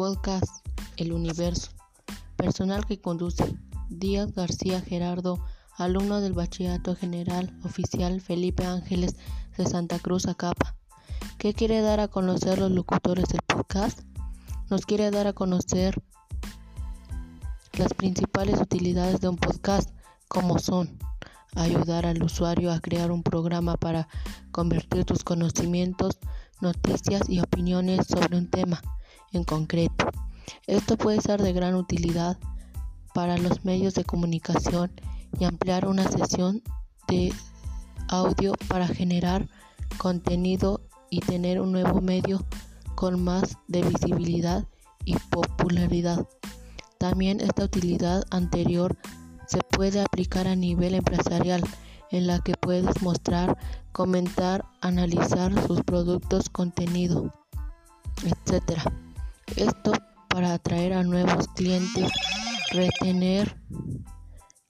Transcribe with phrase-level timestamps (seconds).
[0.00, 1.72] Podcast El Universo.
[2.36, 3.44] Personal que conduce.
[3.90, 5.44] Díaz García Gerardo,
[5.76, 9.16] alumno del Bachillerato General Oficial Felipe Ángeles
[9.58, 10.74] de Santa Cruz Acapa.
[11.36, 14.00] ¿Qué quiere dar a conocer los locutores del podcast?
[14.70, 16.02] Nos quiere dar a conocer
[17.74, 19.90] las principales utilidades de un podcast,
[20.28, 20.98] como son
[21.56, 24.08] ayudar al usuario a crear un programa para
[24.50, 26.18] convertir tus conocimientos,
[26.62, 28.80] noticias y opiniones sobre un tema
[29.32, 30.08] en concreto.
[30.66, 32.38] Esto puede ser de gran utilidad
[33.14, 34.92] para los medios de comunicación
[35.38, 36.62] y ampliar una sesión
[37.08, 37.32] de
[38.08, 39.48] audio para generar
[39.98, 40.80] contenido
[41.10, 42.44] y tener un nuevo medio
[42.94, 44.66] con más de visibilidad
[45.04, 46.26] y popularidad.
[46.98, 48.96] También esta utilidad anterior
[49.46, 51.62] se puede aplicar a nivel empresarial
[52.10, 53.56] en la que puedes mostrar,
[53.92, 57.32] comentar, analizar sus productos, contenido,
[58.24, 58.82] etc.
[59.56, 59.92] Esto
[60.28, 62.10] para atraer a nuevos clientes,
[62.70, 63.60] retener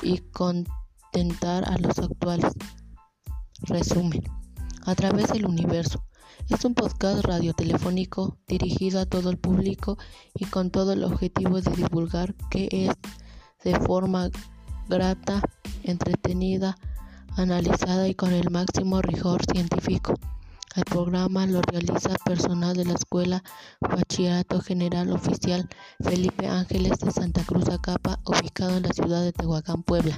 [0.03, 2.53] y contentar a los actuales.
[3.63, 4.23] Resumen.
[4.87, 6.03] A través del universo.
[6.49, 9.99] Es un podcast radiotelefónico dirigido a todo el público
[10.35, 12.91] y con todo el objetivo de divulgar que es
[13.63, 14.31] de forma
[14.89, 15.43] grata,
[15.83, 16.77] entretenida,
[17.37, 20.15] analizada y con el máximo rigor científico.
[20.77, 23.43] El programa lo realiza personal de la Escuela
[23.81, 25.69] Bachillerato General Oficial
[25.99, 30.17] Felipe Ángeles de Santa Cruz Acapa, ubicado en la ciudad de Tehuacán, Puebla,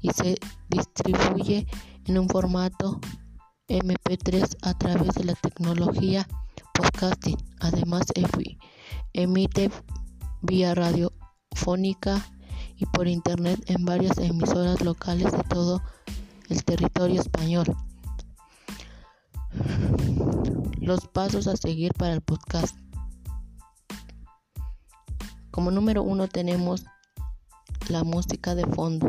[0.00, 0.38] y se
[0.68, 1.66] distribuye
[2.04, 3.00] en un formato
[3.66, 6.28] MP3 a través de la tecnología
[6.74, 7.38] podcasting.
[7.58, 8.04] Además,
[9.12, 9.70] emite
[10.42, 12.24] vía radiofónica
[12.76, 15.82] y por internet en varias emisoras locales de todo
[16.48, 17.76] el territorio español.
[20.82, 22.76] Los pasos a seguir para el podcast.
[25.52, 26.84] Como número uno tenemos
[27.88, 29.08] la música de fondo.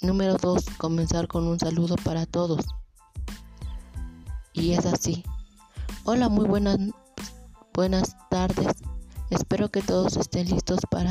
[0.00, 0.64] Número 2.
[0.78, 2.64] Comenzar con un saludo para todos.
[4.52, 5.24] Y es así.
[6.04, 6.78] Hola, muy buenas,
[7.74, 8.76] buenas tardes.
[9.30, 11.10] Espero que todos estén listos para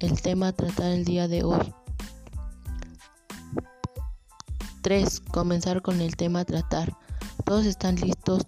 [0.00, 1.72] el tema a tratar el día de hoy.
[4.84, 5.20] 3.
[5.32, 6.94] Comenzar con el tema tratar.
[7.46, 8.42] ¿Todos están listos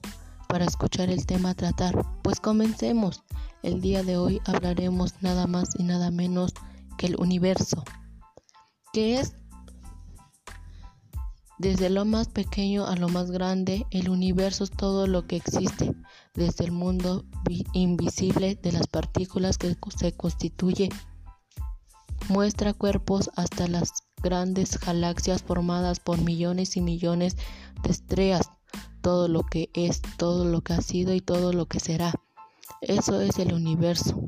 [0.48, 1.96] para escuchar el tema tratar?
[2.22, 3.22] Pues comencemos.
[3.62, 6.52] El día de hoy hablaremos nada más y nada menos
[6.98, 7.82] que el universo.
[8.92, 9.32] ¿Qué es
[11.58, 15.94] desde lo más pequeño a lo más grande, el universo es todo lo que existe,
[16.34, 17.24] desde el mundo
[17.72, 20.90] invisible de las partículas que se constituye,
[22.28, 27.36] muestra cuerpos hasta las grandes galaxias formadas por millones y millones
[27.82, 28.50] de estrellas,
[29.02, 32.12] todo lo que es, todo lo que ha sido y todo lo que será.
[32.80, 34.20] Eso es el universo.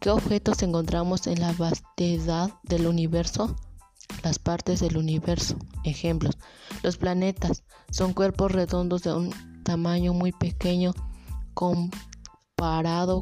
[0.00, 3.56] ¿Qué objetos encontramos en la vastedad del universo?
[4.22, 5.56] las partes del universo.
[5.84, 6.38] Ejemplos.
[6.82, 10.92] Los planetas son cuerpos redondos de un tamaño muy pequeño
[11.54, 13.20] comparado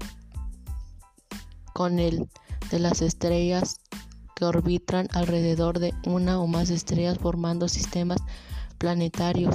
[1.72, 2.28] con el
[2.70, 3.80] de las estrellas
[4.34, 8.18] que orbitan alrededor de una o más estrellas formando sistemas
[8.78, 9.54] planetarios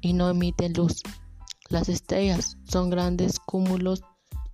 [0.00, 1.02] y no emiten luz.
[1.68, 4.02] Las estrellas son grandes cúmulos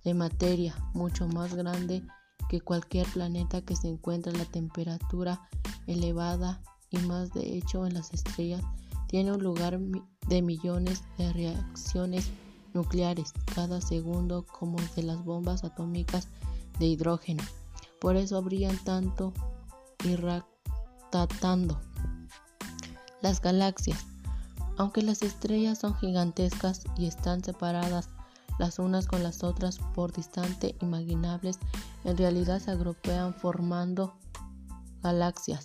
[0.03, 2.03] de materia, mucho más grande
[2.49, 5.41] que cualquier planeta que se encuentra a la temperatura
[5.87, 8.63] elevada y más de hecho en las estrellas
[9.07, 9.79] tiene un lugar
[10.27, 12.31] de millones de reacciones
[12.73, 16.27] nucleares cada segundo como de las bombas atómicas
[16.79, 17.43] de hidrógeno.
[17.99, 19.33] Por eso brillan tanto
[20.03, 21.79] irradiando
[23.21, 24.05] las galaxias.
[24.77, 28.09] Aunque las estrellas son gigantescas y están separadas
[28.59, 31.59] las unas con las otras por distante imaginables,
[32.03, 34.13] en realidad se agrupan formando
[35.01, 35.63] galaxias.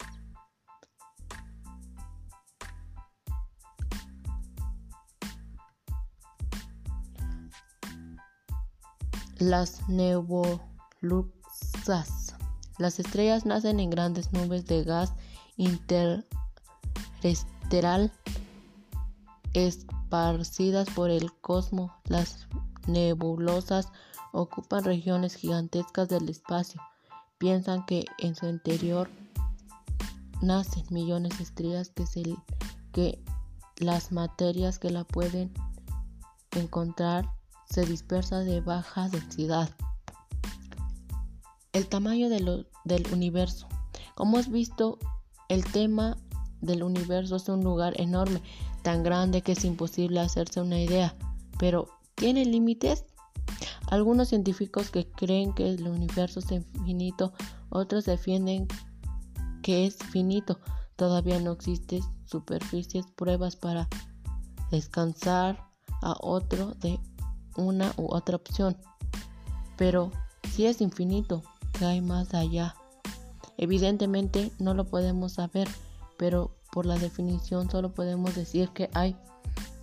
[9.38, 9.88] Las
[11.00, 12.34] nebulosas.
[12.78, 15.12] Las estrellas nacen en grandes nubes de gas
[15.56, 18.12] interestelar
[19.52, 21.90] esparcidas por el cosmos.
[22.04, 22.46] Las
[22.86, 23.88] nebulosas
[24.32, 26.80] ocupan regiones gigantescas del espacio.
[27.38, 29.10] Piensan que en su interior
[30.40, 32.22] nacen millones de estrellas que, se,
[32.92, 33.20] que
[33.76, 35.52] las materias que la pueden
[36.52, 37.28] encontrar
[37.68, 39.68] se dispersa de baja densidad.
[41.78, 43.68] El tamaño del universo.
[44.16, 44.98] Como has visto,
[45.48, 46.16] el tema
[46.60, 48.42] del universo es un lugar enorme,
[48.82, 51.14] tan grande que es imposible hacerse una idea.
[51.56, 51.86] Pero,
[52.16, 53.04] ¿tiene límites?
[53.92, 57.32] Algunos científicos que creen que el universo es infinito,
[57.68, 58.66] otros defienden
[59.62, 60.58] que es finito.
[60.96, 63.86] Todavía no existen superficies pruebas para
[64.72, 65.70] descansar
[66.02, 66.98] a otro de
[67.56, 68.76] una u otra opción.
[69.76, 70.10] Pero
[70.50, 71.44] si es infinito,
[71.78, 72.74] ¿qué hay más allá?
[73.56, 75.68] Evidentemente no lo podemos saber,
[76.16, 79.16] pero por la definición solo podemos decir que hay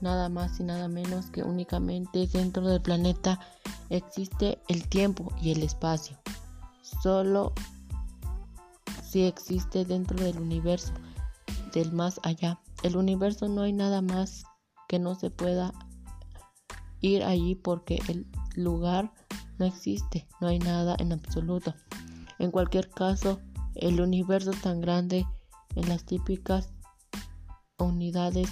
[0.02, 3.40] nada más y nada menos que únicamente dentro del planeta
[3.90, 6.18] existe el tiempo y el espacio.
[7.02, 7.54] Solo
[9.04, 10.94] si existe dentro del universo,
[11.74, 12.60] del más allá.
[12.84, 14.44] El universo no hay nada más
[14.88, 15.74] que no se pueda
[17.02, 19.12] ir allí porque el lugar
[19.58, 21.74] no existe, no hay nada en absoluto.
[22.40, 23.40] En cualquier caso,
[23.76, 25.26] el universo es tan grande
[25.76, 26.70] en las típicas
[27.78, 28.50] unidades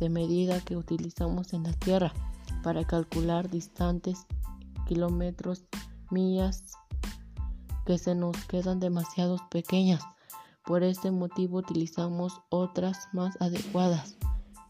[0.00, 2.12] de medida que utilizamos en la Tierra
[2.62, 4.26] para calcular distantes,
[4.86, 5.64] kilómetros,
[6.10, 6.64] millas,
[7.86, 10.02] que se nos quedan demasiado pequeñas.
[10.64, 14.16] Por este motivo utilizamos otras más adecuadas.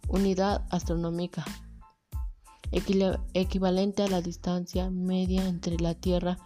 [0.08, 1.44] Unidad astronómica.
[2.72, 6.38] Equivalente a la distancia media entre la Tierra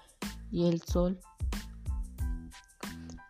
[0.50, 1.20] y el Sol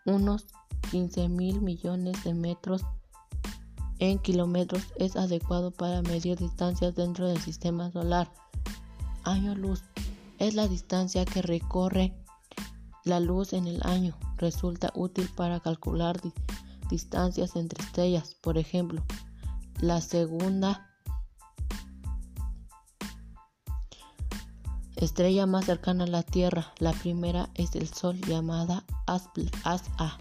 [0.06, 0.46] unos
[0.90, 2.82] 15 mil millones de metros
[3.98, 8.30] en kilómetros es adecuado para medir distancias dentro del sistema solar.
[9.24, 9.82] Año luz
[10.38, 12.14] es la distancia que recorre
[13.04, 14.16] la luz en el año.
[14.36, 16.20] Resulta útil para calcular
[16.90, 18.36] distancias entre estrellas.
[18.42, 19.02] Por ejemplo,
[19.80, 20.90] la segunda
[25.06, 26.72] estrella más cercana a la Tierra.
[26.78, 30.18] La primera es el Sol llamada Asa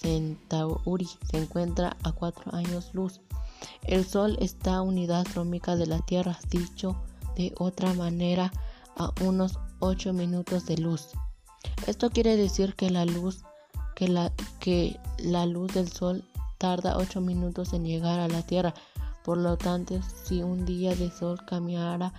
[0.00, 1.08] Centauri.
[1.30, 3.20] Se encuentra a cuatro años luz.
[3.82, 6.96] El Sol está unidad astronómica de la Tierra, dicho
[7.36, 8.52] de otra manera,
[8.96, 11.10] a unos 8 minutos de luz.
[11.86, 13.44] Esto quiere decir que la luz
[13.94, 16.24] que la, que la luz del Sol
[16.58, 18.74] tarda 8 minutos en llegar a la Tierra.
[19.24, 22.12] Por lo tanto, si un día de sol cambiara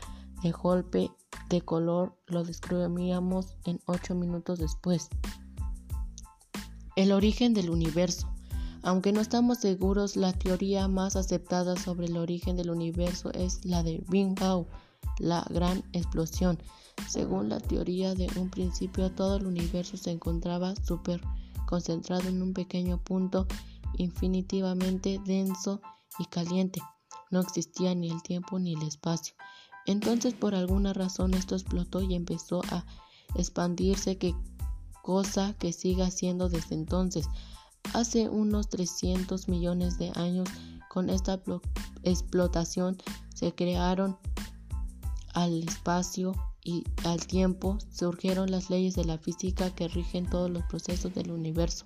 [0.44, 1.10] de golpe
[1.50, 5.10] de color lo describíamos en 8 minutos después.
[6.96, 8.30] El origen del universo.
[8.84, 13.84] Aunque no estamos seguros, la teoría más aceptada sobre el origen del universo es la
[13.84, 14.66] de Big Bang,
[15.20, 16.58] la gran explosión.
[17.08, 21.22] Según la teoría de un principio, todo el universo se encontraba súper
[21.68, 23.48] concentrado en un pequeño punto
[23.98, 25.82] infinitivamente denso
[26.20, 26.82] y caliente.
[27.30, 29.36] No existía ni el tiempo ni el espacio.
[29.88, 32.86] Entonces por alguna razón esto explotó y empezó a
[33.36, 34.20] expandirse,
[35.02, 37.28] cosa que sigue haciendo desde entonces.
[37.94, 40.50] Hace unos 300 millones de años,
[40.90, 41.42] con esta
[42.04, 42.98] explotación
[43.34, 44.18] se crearon
[45.34, 50.64] al espacio y al tiempo, surgieron las leyes de la física que rigen todos los
[50.64, 51.86] procesos del universo.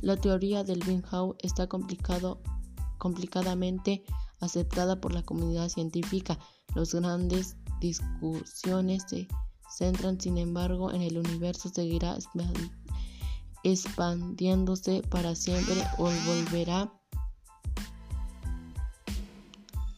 [0.00, 2.38] La teoría del Bang está complicado,
[2.98, 4.04] complicadamente
[4.40, 6.38] aceptada por la comunidad científica.
[6.74, 9.28] Las grandes discusiones se
[9.76, 12.16] centran, sin embargo, en el universo seguirá
[13.62, 16.92] expandiéndose para siempre o volverá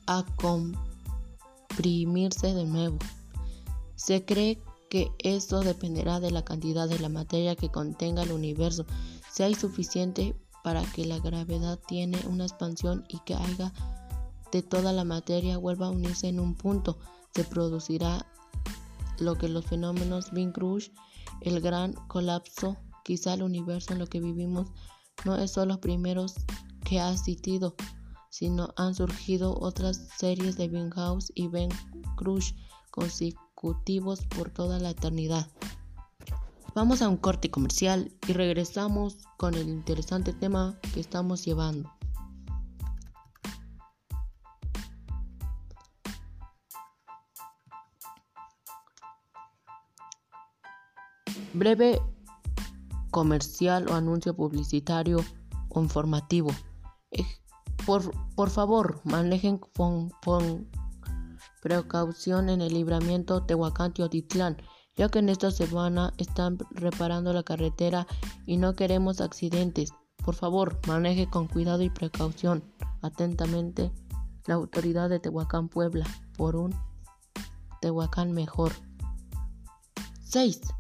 [0.07, 0.25] a
[1.69, 2.99] comprimirse de nuevo.
[3.95, 8.85] Se cree que esto dependerá de la cantidad de la materia que contenga el universo.
[9.33, 10.35] Si hay suficiente
[10.65, 13.73] para que la gravedad tiene una expansión y que haya
[14.53, 16.99] de toda la materia vuelva a unirse en un punto,
[17.35, 18.27] se producirá
[19.19, 20.93] lo que los fenómenos Big Crunch,
[21.41, 24.69] el gran colapso, quizá el universo en lo que vivimos
[25.25, 26.35] no es solo los primeros
[26.85, 27.75] que ha existido,
[28.31, 31.69] sino han surgido otras series de Big House y Big
[32.17, 32.55] Crunch
[32.91, 35.47] consecutivos por toda la eternidad.
[36.75, 41.91] Vamos a un corte comercial y regresamos con el interesante tema que estamos llevando.
[51.61, 52.01] Breve
[53.11, 55.23] comercial o anuncio publicitario
[55.69, 56.51] o informativo.
[57.11, 57.27] Eh,
[57.85, 60.11] por, favor, manejen con,
[61.61, 64.57] precaución en el libramiento Tehuacán-Teotitlán,
[64.97, 68.07] ya que en esta semana están reparando la carretera
[68.47, 69.93] y no queremos accidentes.
[70.25, 72.65] Por favor, maneje con cuidado y precaución.
[73.03, 73.93] Atentamente,
[74.47, 76.07] la autoridad de Tehuacán, Puebla,
[76.39, 76.75] por un
[77.83, 78.73] Tehuacán mejor.
[80.23, 80.80] 6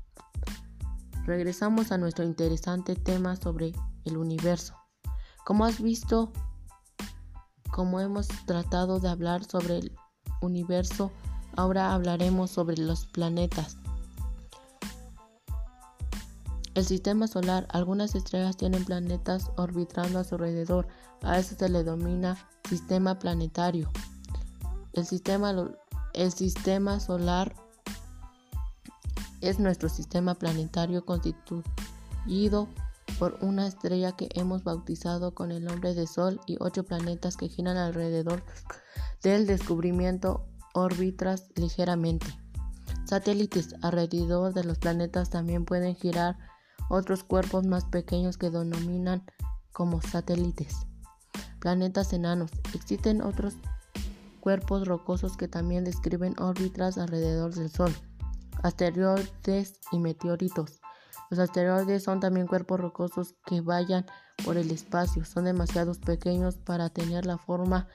[1.30, 3.72] regresamos a nuestro interesante tema sobre
[4.04, 4.74] el universo.
[5.44, 6.32] Como has visto,
[7.70, 9.92] como hemos tratado de hablar sobre el
[10.42, 11.12] universo,
[11.56, 13.76] ahora hablaremos sobre los planetas.
[16.74, 20.88] El sistema solar, algunas estrellas tienen planetas orbitando a su alrededor,
[21.22, 23.88] a eso se le denomina sistema planetario.
[24.94, 25.54] El sistema,
[26.12, 27.54] el sistema solar
[29.40, 32.68] es nuestro sistema planetario constituido
[33.18, 37.48] por una estrella que hemos bautizado con el nombre de Sol y ocho planetas que
[37.48, 38.42] giran alrededor
[39.22, 42.26] del descubrimiento órbitas ligeramente.
[43.04, 46.38] Satélites alrededor de los planetas también pueden girar
[46.88, 49.24] otros cuerpos más pequeños que denominan
[49.72, 50.86] como satélites.
[51.60, 52.50] Planetas enanos.
[52.74, 53.54] Existen otros
[54.40, 57.94] cuerpos rocosos que también describen órbitas alrededor del Sol.
[58.62, 60.80] Asteroides y meteoritos.
[61.30, 64.06] Los asteroides son también cuerpos rocosos que vayan
[64.44, 65.24] por el espacio.
[65.24, 67.88] Son demasiado pequeños para tener la forma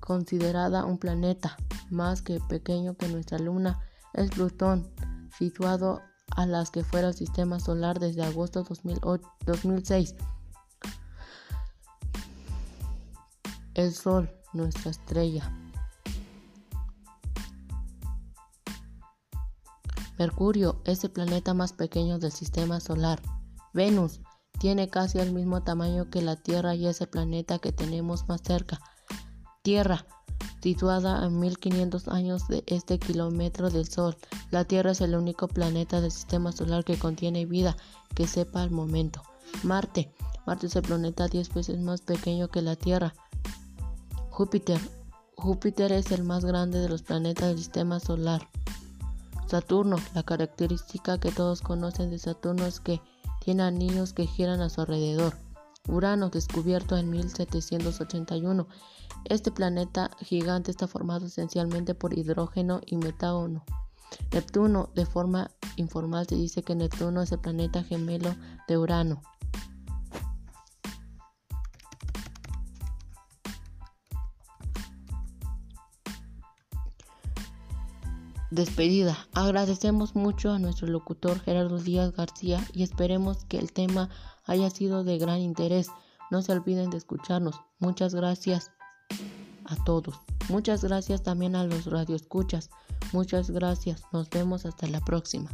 [0.00, 1.56] considerada un planeta,
[1.88, 3.80] más que pequeño que nuestra luna.
[4.12, 4.90] Es Plutón,
[5.38, 6.02] situado
[6.36, 10.14] a las que fuera el sistema solar desde agosto 2006.
[13.74, 15.48] El Sol, nuestra estrella.
[20.20, 23.22] Mercurio es el planeta más pequeño del sistema solar.
[23.72, 24.20] Venus
[24.58, 28.42] tiene casi el mismo tamaño que la Tierra y es el planeta que tenemos más
[28.42, 28.78] cerca.
[29.62, 30.04] Tierra
[30.62, 34.14] situada a 1500 años de este kilómetro del Sol.
[34.50, 37.74] La Tierra es el único planeta del sistema solar que contiene vida
[38.14, 39.22] que sepa al momento.
[39.62, 40.12] Marte.
[40.46, 43.14] Marte es el planeta 10 veces más pequeño que la Tierra.
[44.28, 44.78] Júpiter.
[45.34, 48.46] Júpiter es el más grande de los planetas del sistema solar.
[49.50, 49.96] Saturno.
[50.14, 53.00] La característica que todos conocen de Saturno es que
[53.44, 55.34] tiene anillos que giran a su alrededor.
[55.88, 58.68] Urano, descubierto en 1781.
[59.24, 63.64] Este planeta gigante está formado esencialmente por hidrógeno y metáno.
[64.32, 68.36] Neptuno, de forma informal se dice que Neptuno es el planeta gemelo
[68.68, 69.20] de Urano.
[78.50, 79.16] Despedida.
[79.32, 84.10] Agradecemos mucho a nuestro locutor Gerardo Díaz García y esperemos que el tema
[84.44, 85.88] haya sido de gran interés.
[86.32, 87.60] No se olviden de escucharnos.
[87.78, 88.72] Muchas gracias
[89.66, 90.16] a todos.
[90.48, 92.70] Muchas gracias también a los radioescuchas.
[93.12, 94.02] Muchas gracias.
[94.12, 95.48] Nos vemos hasta la próxima.